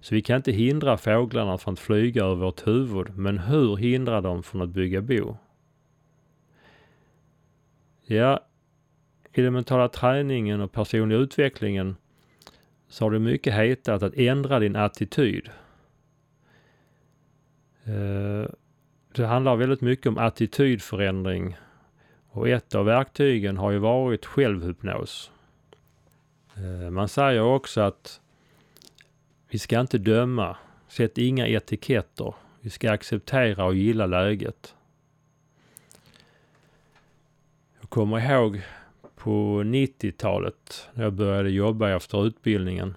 [0.01, 4.21] Så vi kan inte hindra fåglarna från att flyga över vårt huvud, men hur hindra
[4.21, 5.37] dem från att bygga bo?
[8.03, 8.41] Ja,
[9.33, 11.97] i den mentala träningen och personliga utvecklingen
[12.89, 15.51] så har det mycket hetat att ändra din attityd.
[17.85, 18.51] Eh,
[19.13, 21.57] det handlar väldigt mycket om attitydförändring
[22.29, 25.31] och ett av verktygen har ju varit självhypnos.
[26.57, 28.21] Eh, man säger också att
[29.57, 30.57] vi ska inte döma,
[30.89, 32.35] sätt inga etiketter.
[32.61, 34.75] Vi ska acceptera och gilla läget.
[37.81, 38.63] Jag kommer ihåg
[39.17, 42.95] på 90-talet när jag började jobba efter utbildningen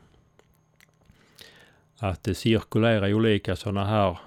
[1.98, 4.20] att det cirkulerade olika sådana här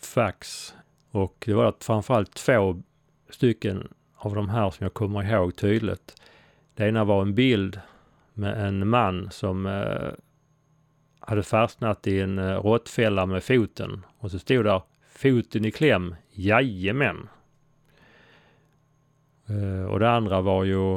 [0.00, 0.74] fax
[1.10, 2.82] och det var framförallt två
[3.30, 6.22] stycken av de här som jag kommer ihåg tydligt.
[6.74, 7.80] Det ena var en bild
[8.34, 10.12] med en man som eh,
[11.30, 16.14] hade fastnat i en eh, råttfälla med foten och så stod där foten i kläm,
[16.30, 17.28] jajamän.
[19.48, 20.96] Eh, och det andra var ju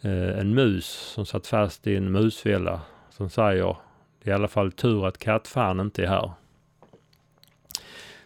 [0.00, 3.76] eh, en mus som satt fast i en musfälla som säger
[4.22, 6.30] det är i alla fall tur att kattfan inte är här.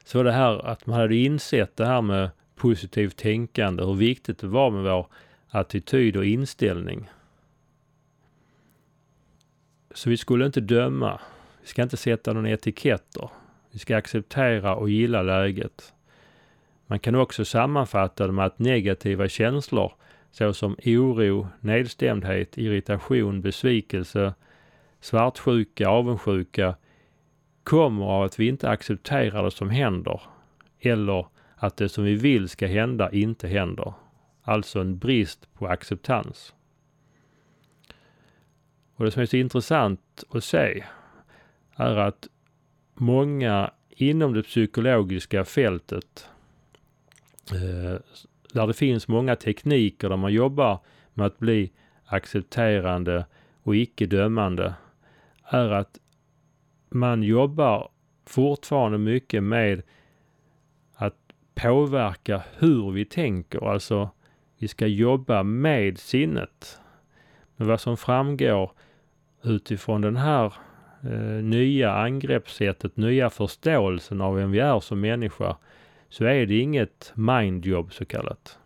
[0.04, 4.46] Så det här att man hade insett det här med positivt tänkande, hur viktigt det
[4.46, 5.06] var med vår
[5.48, 7.10] attityd och inställning.
[9.96, 11.20] Så vi skulle inte döma.
[11.60, 13.30] Vi ska inte sätta några etiketter.
[13.70, 15.92] Vi ska acceptera och gilla läget.
[16.86, 19.92] Man kan också sammanfatta det med att negativa känslor
[20.30, 24.34] såsom oro, nedstämdhet, irritation, besvikelse,
[25.00, 26.76] svartsjuka, avundsjuka
[27.64, 30.20] kommer av att vi inte accepterar det som händer
[30.80, 33.92] eller att det som vi vill ska hända inte händer.
[34.42, 36.52] Alltså en brist på acceptans.
[38.96, 40.84] Och det som är så intressant att se
[41.76, 42.28] är att
[42.94, 46.28] många inom det psykologiska fältet
[47.52, 48.00] eh,
[48.52, 50.78] där det finns många tekniker där man jobbar
[51.14, 51.72] med att bli
[52.06, 53.26] accepterande
[53.62, 54.74] och icke dömande
[55.44, 55.98] är att
[56.88, 57.88] man jobbar
[58.26, 59.82] fortfarande mycket med
[60.94, 61.16] att
[61.54, 63.72] påverka hur vi tänker.
[63.72, 64.10] Alltså,
[64.58, 66.80] vi ska jobba med sinnet.
[67.56, 68.70] Men vad som framgår
[69.42, 70.54] utifrån den här
[71.02, 75.56] eh, nya angreppssättet, nya förståelsen av vem vi är som människa,
[76.08, 78.58] så är det inget mindjobb så kallat.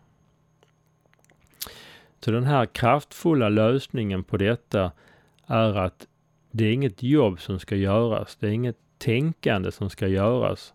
[2.19, 4.91] Så den här kraftfulla lösningen på detta
[5.47, 6.07] är att
[6.51, 8.37] det är inget jobb som ska göras.
[8.39, 10.73] Det är inget tänkande som ska göras.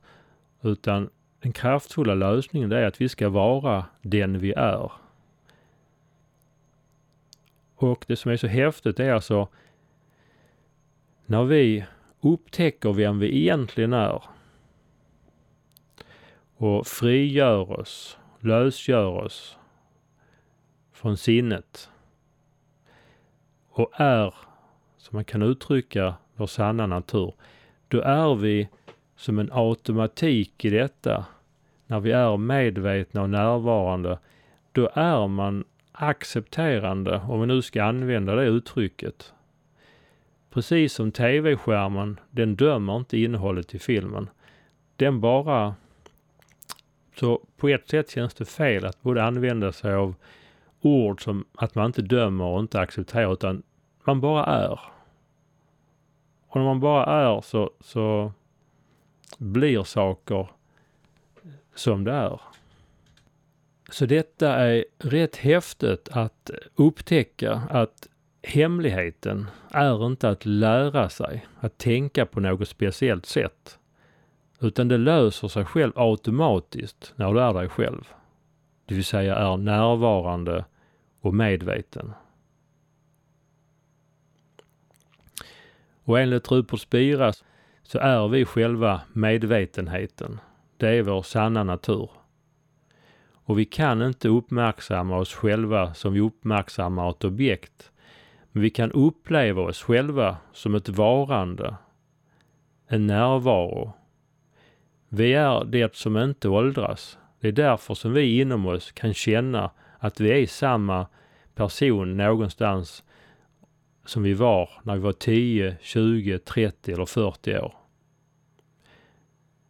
[0.63, 4.93] Utan den kraftfulla lösningen är att vi ska vara den vi är.
[7.77, 9.49] Och det som är så häftigt är alltså
[11.27, 11.85] när vi
[12.21, 14.23] upptäcker vem vi egentligen är
[16.57, 19.59] och frigör oss, lösgör oss
[20.93, 21.91] från sinnet
[23.69, 24.35] och är,
[24.97, 27.35] som man kan uttrycka, vår sanna natur.
[27.89, 28.69] Då är vi
[29.17, 31.27] som en automatik i detta.
[31.87, 34.19] När vi är medvetna och närvarande,
[34.73, 39.33] då är man accepterande, om vi nu ska använda det uttrycket.
[40.57, 44.31] Precis som tv-skärmen, den dömer inte innehållet i filmen.
[44.97, 45.75] Den bara...
[47.17, 50.15] Så på ett sätt känns det fel att både använda sig av
[50.81, 53.63] ord som att man inte dömer och inte accepterar utan
[54.05, 54.81] man bara är.
[56.49, 58.33] Och när man bara är så, så
[59.39, 60.49] blir saker
[61.75, 62.41] som det är.
[63.91, 68.09] Så detta är rätt häftigt att upptäcka att
[68.47, 73.79] hemligheten är inte att lära sig att tänka på något speciellt sätt.
[74.61, 78.09] Utan det löser sig själv automatiskt när du är dig själv.
[78.87, 80.65] Det vill säga är närvarande
[81.21, 82.13] och medveten.
[86.05, 87.33] Och enligt Rupert Spira
[87.83, 90.41] så är vi själva medvetenheten.
[90.77, 92.11] Det är vår sanna natur.
[93.33, 97.91] Och vi kan inte uppmärksamma oss själva som vi uppmärksammar ett objekt.
[98.57, 101.77] Men vi kan uppleva oss själva som ett varande,
[102.87, 103.93] en närvaro.
[105.09, 107.19] Vi är det som inte åldras.
[107.41, 111.07] Det är därför som vi inom oss kan känna att vi är samma
[111.55, 113.05] person någonstans
[114.05, 117.75] som vi var när vi var 10, 20, 30 eller 40 år.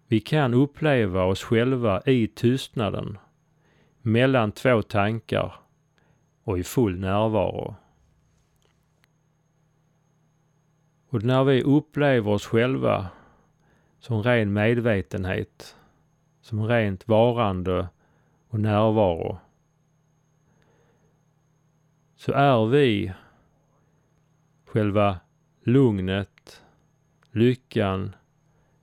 [0.06, 3.18] Vi kan uppleva oss själva i tystnaden,
[4.02, 5.54] mellan två tankar
[6.44, 7.76] och i full närvaro.
[11.16, 13.08] Och när vi upplever oss själva
[13.98, 15.76] som ren medvetenhet,
[16.40, 17.88] som rent varande
[18.48, 19.38] och närvaro,
[22.16, 23.12] så är vi
[24.64, 25.20] själva
[25.62, 26.62] lugnet,
[27.30, 28.16] lyckan,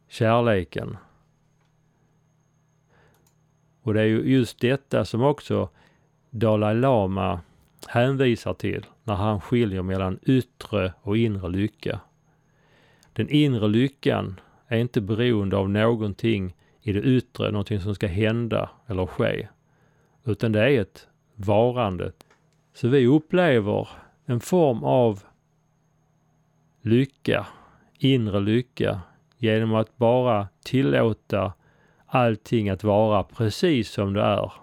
[0.07, 0.97] kärleken.
[3.81, 5.69] Och det är ju just detta som också
[6.29, 7.41] Dalai Lama
[7.87, 11.99] hänvisar till när han skiljer mellan yttre och inre lycka.
[13.13, 18.69] Den inre lyckan är inte beroende av någonting i det yttre, någonting som ska hända
[18.87, 19.47] eller ske.
[20.23, 22.11] Utan det är ett varande.
[22.73, 23.89] Så vi upplever
[24.25, 25.23] en form av
[26.81, 27.47] lycka,
[27.99, 29.01] inre lycka,
[29.37, 31.53] genom att bara tillåta
[32.05, 34.53] allting att vara precis som det är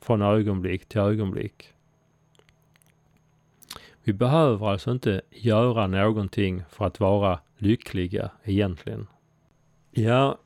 [0.00, 1.72] från ögonblick till ögonblick.
[4.06, 9.06] Vi behöver alltså inte göra någonting för att vara lyckliga egentligen.
[9.90, 10.38] Ja,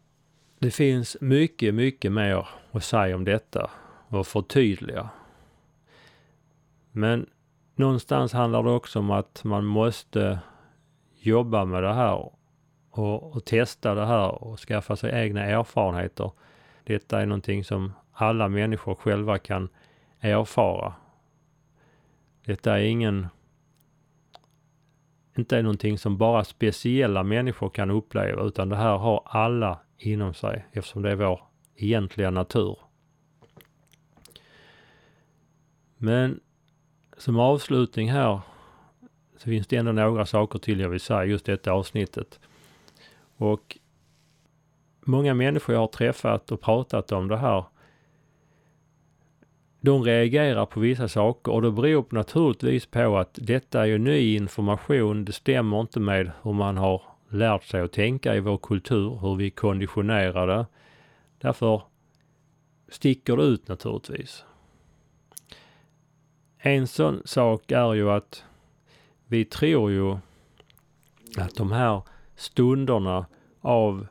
[0.58, 3.70] det finns mycket, mycket mer att säga om detta
[4.08, 5.08] och förtydliga.
[6.92, 7.26] Men
[7.74, 10.38] någonstans handlar det också om att man måste
[11.18, 12.32] jobba med det här
[12.90, 16.32] och, och, testa det här och skaffa sig egna erfarenheter.
[16.84, 19.68] Detta är någonting som alla människor själva kan
[20.20, 20.94] erfara.
[22.44, 23.28] Detta är ingen
[25.40, 30.34] inte är någonting som bara speciella människor kan uppleva utan det här har alla inom
[30.34, 31.40] sig eftersom det är vår
[31.76, 32.78] egentliga natur.
[35.96, 36.40] Men
[37.16, 38.40] som avslutning här
[39.36, 42.40] så finns det ändå några saker till jag vill säga just detta avsnittet.
[43.36, 43.78] Och
[45.00, 47.64] många människor jag har träffat och pratat om det här
[49.80, 54.36] de reagerar på vissa saker och det beror naturligtvis på att detta är ju ny
[54.36, 55.24] information.
[55.24, 59.36] Det stämmer inte med hur man har lärt sig att tänka i vår kultur, hur
[59.36, 60.66] vi är konditionerade.
[61.38, 61.82] Därför
[62.88, 64.44] sticker det ut naturligtvis.
[66.58, 68.44] En sån sak är ju att
[69.26, 70.18] vi tror ju
[71.36, 72.02] att de här
[72.36, 73.26] stunderna
[73.60, 74.06] av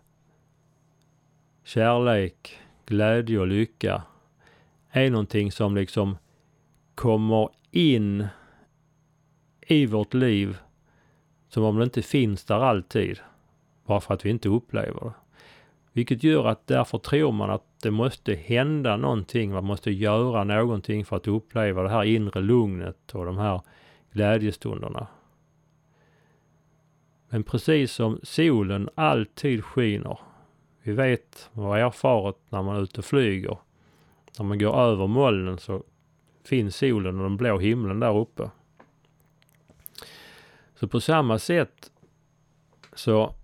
[1.64, 4.04] kärlek, glädje och lycka
[4.92, 6.18] är någonting som liksom
[6.96, 8.28] kommer in
[9.68, 10.58] i vårt liv
[11.50, 13.20] som om det inte finns där alltid.
[13.86, 15.14] Bara för att vi inte upplever det.
[15.94, 19.52] Vilket gör att därför tror man att det måste hända någonting.
[19.52, 23.62] Man måste göra någonting för att uppleva det här inre lugnet och de här
[24.12, 25.08] glädjestunderna.
[27.30, 30.20] Men precis som solen alltid skiner.
[30.84, 33.58] Vi vet och har erfarit när man är ute och flyger
[34.40, 35.84] när man går över molnen så
[36.44, 38.50] finns solen och den blå himlen där uppe.
[40.76, 41.92] Så på samma sätt
[42.94, 43.36] så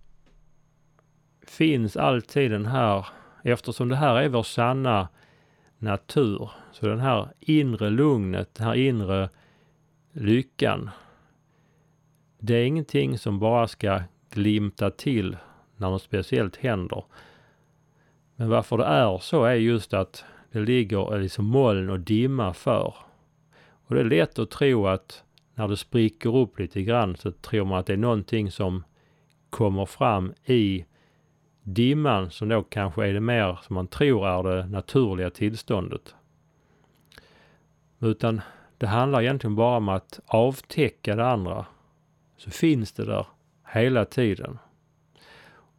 [1.47, 3.07] finns alltid den här,
[3.43, 5.07] eftersom det här är vår sanna
[5.77, 9.29] natur, så den här inre lugnet, den här inre
[10.11, 10.89] lyckan,
[12.39, 15.37] det är ingenting som bara ska glimta till
[15.77, 17.03] när något speciellt händer.
[18.35, 20.25] Men varför det är så är just att
[20.55, 22.95] det ligger liksom moln och dimma för.
[23.85, 25.23] Och det är lätt att tro att
[25.55, 28.83] när det spricker upp lite grann så tror man att det är någonting som
[29.49, 30.85] kommer fram i
[31.63, 36.15] dimman som då kanske är det mer som man tror är det naturliga tillståndet.
[37.99, 38.41] Utan
[38.77, 41.65] det handlar egentligen bara om att avtäcka det andra.
[42.37, 43.27] Så finns det där
[43.73, 44.59] hela tiden.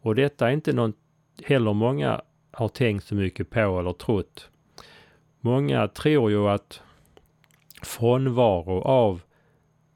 [0.01, 0.97] Och detta är inte något
[1.45, 2.21] heller många
[2.51, 4.51] har tänkt så mycket på eller trott.
[5.47, 6.83] Många tror ju att
[7.83, 9.23] frånvaro av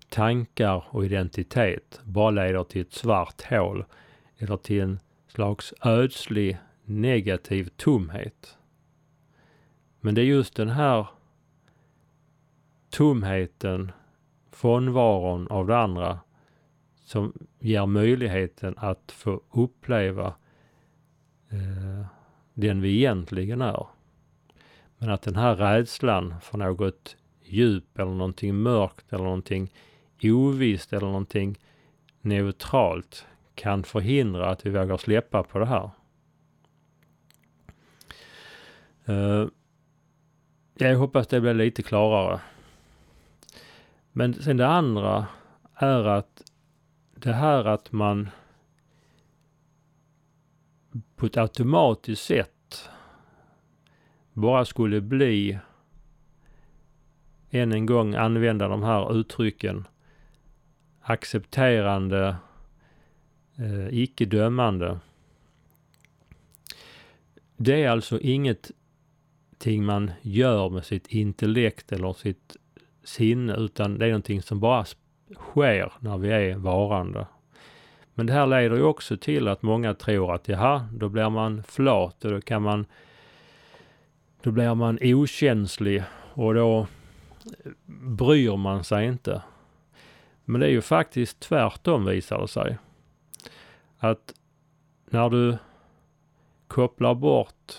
[0.08, 3.84] tankar och identitet bara leder till ett svart hål
[4.38, 8.58] eller till en slags ödslig negativ tomhet.
[10.00, 11.06] Men det är just den här
[12.90, 13.92] tomheten,
[14.52, 16.20] frånvaron av det andra
[17.04, 20.26] som ger möjligheten att få uppleva
[21.48, 22.06] eh,
[22.54, 23.86] den vi egentligen är.
[25.00, 29.72] Men att den här rädslan för något djup eller någonting mörkt eller någonting
[30.22, 31.58] ovisst eller någonting
[32.20, 35.90] neutralt kan förhindra att vi vågar släppa på det här.
[39.04, 39.48] Eh,
[40.74, 42.40] jag hoppas det blir lite klarare.
[44.12, 45.26] Men sen det andra
[45.74, 46.42] är att
[47.14, 48.30] det här att man
[51.16, 52.59] på ett automatiskt sätt
[54.40, 55.58] bara skulle bli
[57.50, 59.84] än en gång använda de här uttrycken
[61.00, 62.36] accepterande,
[63.58, 64.98] eh, icke dömande.
[67.56, 72.56] Det är alltså ingenting man gör med sitt intellekt eller sitt
[73.04, 74.84] sinne utan det är någonting som bara
[75.34, 77.26] sker när vi är varande.
[78.14, 81.62] Men det här leder ju också till att många tror att jaha, då blir man
[81.62, 82.86] flat och då kan man
[84.42, 86.02] då blir man okänslig
[86.34, 86.86] och då
[87.64, 87.72] eh,
[88.02, 89.42] bryr man sig inte.
[90.44, 92.78] Men det är ju faktiskt tvärtom visar det sig.
[93.98, 94.34] Att
[95.10, 95.58] när du
[96.66, 97.72] kopplar bort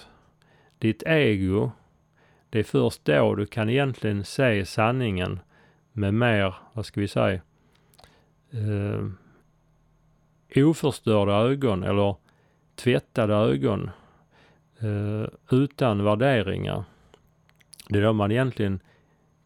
[0.78, 1.72] ditt ego,
[2.50, 5.40] det är först då du kan egentligen se sanningen
[5.92, 7.42] med mer, vad ska vi säga,
[8.52, 9.08] eh,
[10.56, 12.16] oförstörda ögon eller
[12.76, 13.90] tvättade ögon
[14.82, 16.84] Eh, utan värderingar.
[17.90, 18.80] Det är då man egentligen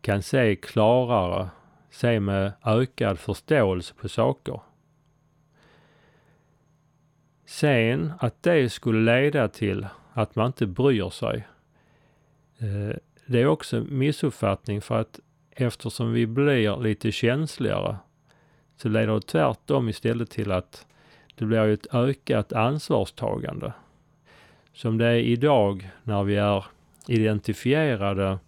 [0.02, 1.50] kan se klarare,
[1.90, 4.60] se med ökad förståelse på saker.
[7.46, 11.48] Sen att det skulle leda till att man inte bryr sig.
[12.58, 15.20] Eh, det är också en missuppfattning för att
[15.52, 17.98] eftersom vi blir lite känsligare
[18.78, 20.88] så leder det tvärtom istället till att
[21.36, 23.74] det blir ett ökat ansvarstagande.
[24.76, 26.66] Som det är idag när vi är
[27.08, 28.40] identifierade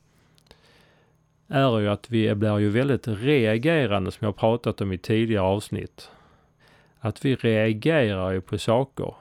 [1.47, 6.11] är ju att vi blir ju väldigt reagerande som jag pratat om i tidigare avsnitt.
[6.99, 9.15] Att vi reagerar ju på saker.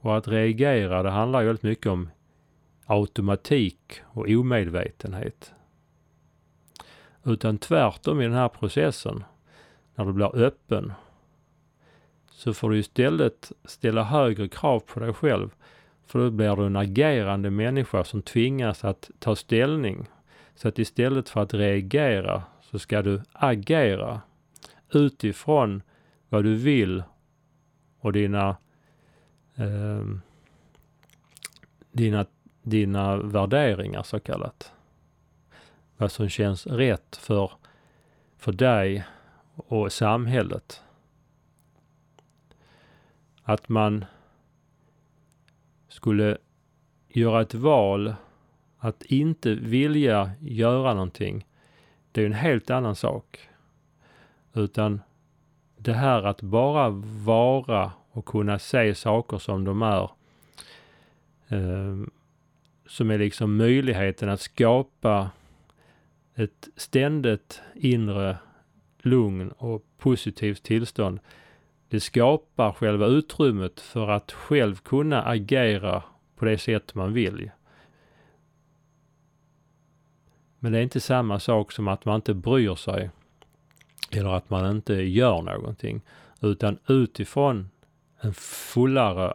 [0.00, 2.10] Och att reagera det handlar ju väldigt mycket om
[2.86, 5.52] automatik och omedvetenhet.
[7.24, 9.24] Utan tvärtom i den här processen,
[9.94, 10.92] när du blir öppen,
[12.38, 15.50] så får du istället ställa högre krav på dig själv.
[16.06, 20.06] För då blir du en agerande människa som tvingas att ta ställning.
[20.54, 24.20] Så att istället för att reagera så ska du agera
[24.92, 25.82] utifrån
[26.28, 27.02] vad du vill
[28.00, 28.56] och dina
[29.54, 30.04] eh,
[31.92, 32.26] dina,
[32.62, 34.72] dina värderingar så kallat.
[35.96, 37.50] Vad som känns rätt för,
[38.36, 39.04] för dig
[39.54, 40.82] och samhället.
[43.48, 44.04] Att man
[45.88, 46.38] skulle
[47.08, 48.14] göra ett val
[48.78, 51.46] att inte vilja göra någonting.
[52.12, 53.48] Det är en helt annan sak.
[54.54, 55.00] Utan
[55.76, 56.88] det här att bara
[57.24, 60.10] vara och kunna se saker som de är.
[61.48, 61.96] Eh,
[62.86, 65.30] som är liksom möjligheten att skapa
[66.34, 68.36] ett ständigt inre
[68.98, 71.20] lugn och positivt tillstånd.
[71.88, 76.02] Det skapar själva utrymmet för att själv kunna agera
[76.36, 77.50] på det sätt man vill.
[80.58, 83.10] Men det är inte samma sak som att man inte bryr sig
[84.10, 86.00] eller att man inte gör någonting.
[86.40, 87.70] Utan utifrån
[88.20, 89.34] en fullare,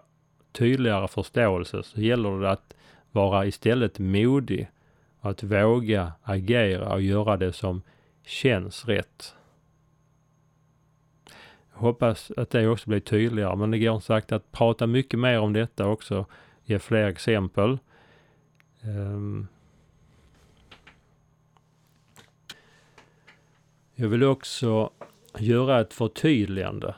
[0.51, 2.75] tydligare förståelse så gäller det att
[3.11, 4.69] vara istället modig.
[5.19, 7.81] Att våga agera och göra det som
[8.25, 9.35] känns rätt.
[11.83, 15.19] Jag hoppas att det också blir tydligare, men det går som sagt att prata mycket
[15.19, 16.25] mer om detta också,
[16.65, 17.77] ge fler exempel.
[18.83, 19.47] Um,
[23.95, 24.89] Jag vill också
[25.37, 26.95] göra ett förtydligande.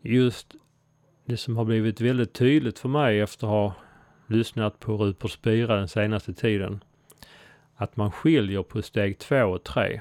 [0.00, 0.54] Just
[1.24, 3.74] det som har blivit väldigt tydligt för mig efter att ha
[4.26, 6.84] lyssnat på Rupert Spira den senaste tiden.
[7.76, 10.00] Att man skiljer på steg två och tre.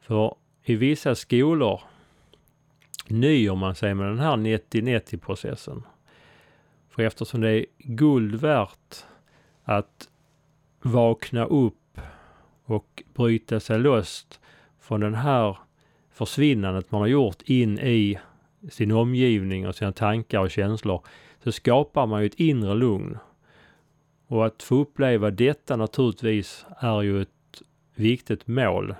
[0.00, 1.80] För i vissa skolor
[3.08, 5.82] nöjer man sig med den här 90-90 processen.
[6.90, 9.04] För eftersom det är guld värt
[9.64, 10.08] att
[10.82, 12.00] vakna upp
[12.64, 14.26] och bryta sig loss
[14.80, 15.58] från den här
[16.10, 18.18] försvinnandet man har gjort in i
[18.70, 21.06] sin omgivning och sina tankar och känslor
[21.44, 23.18] så skapar man ju ett inre lugn.
[24.26, 27.62] Och att få uppleva detta naturligtvis är ju ett
[27.94, 28.94] viktigt mål.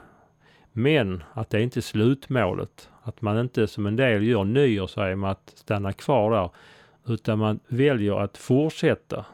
[0.73, 2.91] Men att det inte är slutmålet.
[3.07, 6.51] Att man inte som en del gör nöjer sig med att stanna kvar där.
[7.07, 9.25] Utan man väljer att fortsätta.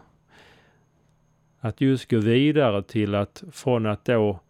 [1.61, 4.41] Att just gå vidare till att från att då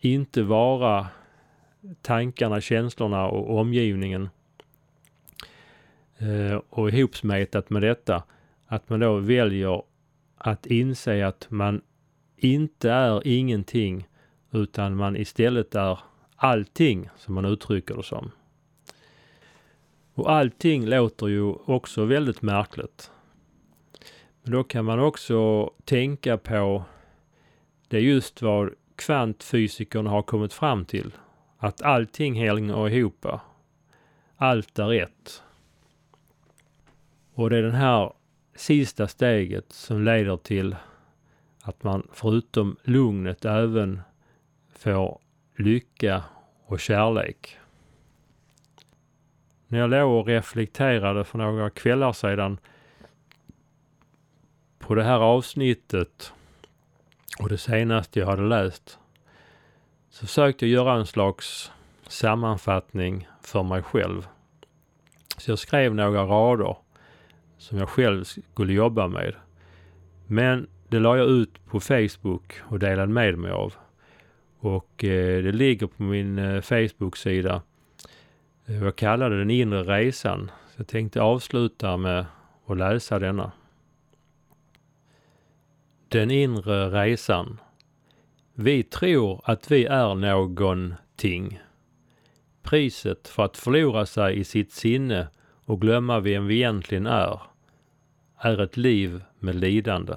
[0.00, 1.06] inte vara
[2.02, 4.28] tankarna, känslorna och omgivningen
[6.18, 8.22] eh, och ihopsmetat med detta,
[8.66, 9.82] att man då väljer
[10.36, 11.82] att inse att man
[12.36, 14.08] inte är ingenting
[14.50, 15.98] utan man istället är
[16.36, 18.30] allting som man uttrycker det som.
[20.14, 23.10] Och allting låter ju också väldigt märkligt.
[24.42, 26.84] Men då kan man också tänka på
[27.88, 31.12] det är just vad kvantfysikerna har kommit fram till.
[31.58, 33.26] Att allting hänger ihop.
[34.36, 35.42] Allt är ett.
[37.34, 38.12] Och det är det här
[38.54, 40.76] sista steget som leder till
[41.62, 44.00] Att man förutom lugnet även
[44.78, 45.18] får
[45.56, 46.24] lycka
[46.66, 47.58] och kärlek.
[49.72, 52.58] När jag låg och reflekterade för några kvällar sedan
[54.78, 56.32] på det här avsnittet
[57.38, 58.98] och det senaste jag hade läst
[60.10, 61.72] så försökte jag göra en slags
[62.08, 64.26] sammanfattning för mig själv.
[65.36, 66.76] Så jag skrev några rader
[67.58, 69.34] som jag själv skulle jobba med.
[70.26, 73.74] Men det la jag ut på Facebook och delade med mig av.
[74.58, 77.62] Och eh, det ligger på min eh, Facebook-sida.
[78.80, 80.50] Jag kallade den inre resan.
[80.68, 82.26] Så jag tänkte avsluta med
[82.66, 83.52] att läsa denna.
[86.08, 87.60] Den inre resan.
[88.54, 91.60] Vi tror att vi är någonting.
[92.62, 95.28] Priset för att förlora sig i sitt sinne
[95.64, 97.40] och glömma vem vi egentligen är,
[98.38, 100.14] är ett liv med lidande.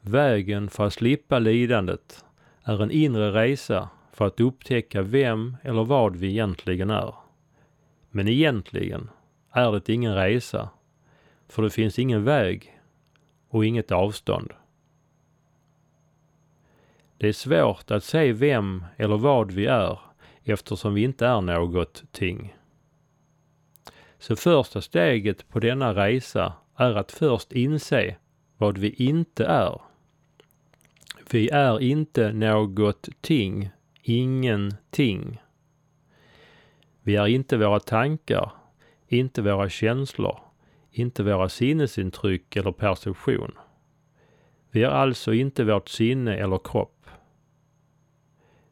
[0.00, 2.24] Vägen för att slippa lidandet
[2.64, 7.14] är en inre resa för att upptäcka vem eller vad vi egentligen är.
[8.10, 9.10] Men egentligen
[9.50, 10.68] är det ingen resa,
[11.48, 12.80] för det finns ingen väg
[13.48, 14.52] och inget avstånd.
[17.18, 19.98] Det är svårt att se vem eller vad vi är
[20.42, 22.56] eftersom vi inte är något ting.
[24.18, 28.16] Så första steget på denna resa är att först inse
[28.56, 29.80] vad vi inte är.
[31.30, 33.70] Vi är inte något ting,
[34.04, 35.42] ingenting.
[37.02, 38.52] Vi är inte våra tankar,
[39.08, 40.38] inte våra känslor,
[40.90, 43.52] inte våra sinnesintryck eller perception.
[44.70, 47.06] Vi är alltså inte vårt sinne eller kropp.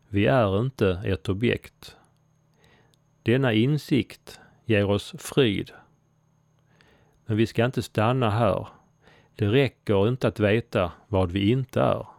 [0.08, 1.96] Vi är inte ett objekt.
[3.22, 5.70] Denna insikt ger oss frid.
[7.26, 8.68] Men vi ska inte stanna här.
[9.34, 12.11] Det räcker inte att veta vad vi inte är.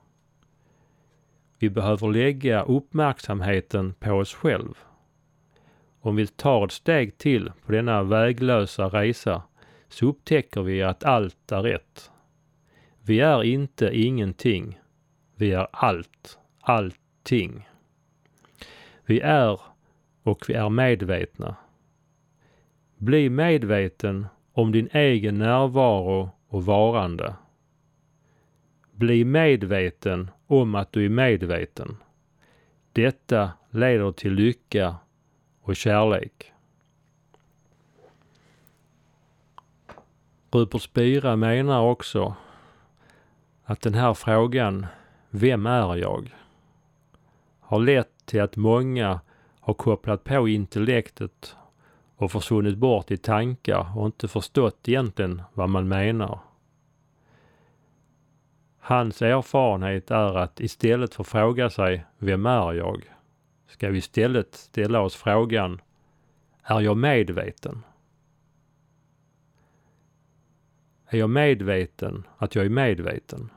[1.64, 4.74] Vi behöver lägga uppmärksamheten på oss själv.
[6.00, 9.44] Om vi tar ett steg till på denna väglösa resa
[9.90, 12.12] så upptäcker vi att allt är rätt.
[13.02, 14.80] Vi är inte ingenting.
[15.36, 17.70] Vi är allt, allting.
[19.06, 19.62] Vi är
[20.24, 21.56] och vi är medvetna.
[22.98, 27.36] Bli medveten om din egen närvaro och varande.
[28.92, 30.30] Bli medveten
[30.62, 31.98] om att du är medveten.
[32.92, 34.96] Detta leder till lycka
[35.62, 36.52] och kärlek.
[40.52, 42.36] Rupert Spira menar också
[43.64, 44.86] att den här frågan,
[45.30, 46.34] vem är jag?
[47.74, 49.20] har lett till att många
[49.60, 51.56] har kopplat på intellektet
[52.16, 56.40] och försvunnit bort i tankar och inte förstått egentligen vad man menar.
[58.86, 63.04] Hans erfarenhet är att istället för att fråga sig Vem är jag?
[63.68, 65.82] ska vi istället ställa oss frågan
[66.64, 67.84] Är jag medveten?
[71.06, 73.50] Är jag medveten att jag är medveten?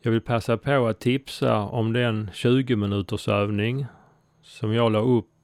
[0.00, 3.86] Jag vill passa på att tipsa om den 20 minuters övning
[4.42, 5.35] som jag la upp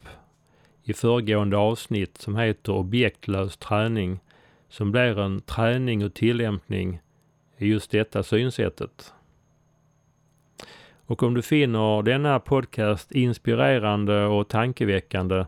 [0.85, 4.21] i föregående avsnitt som heter objektlös träning
[4.69, 7.01] som blir en träning och tillämpning
[7.57, 9.13] i just detta synsättet.
[11.07, 15.45] Och om du finner denna podcast inspirerande och tankeväckande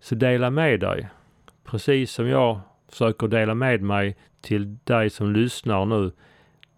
[0.00, 1.08] så dela med dig.
[1.64, 6.12] Precis som jag försöker dela med mig till dig som lyssnar nu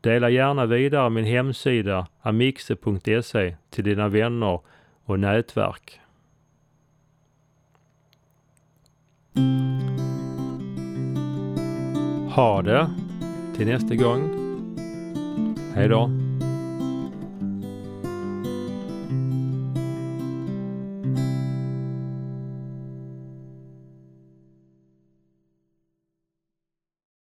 [0.01, 4.61] Dela gärna vidare min hemsida amixe.se till dina vänner
[5.05, 6.01] och nätverk.
[12.31, 12.91] Ha det
[13.57, 14.35] till nästa gång.
[15.75, 16.11] Hej då.